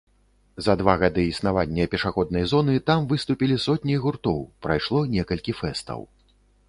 [0.67, 5.99] За два гады існавання пешаходнай зоны там выступілі сотні гуртоў, прайшло некалькі фэстаў.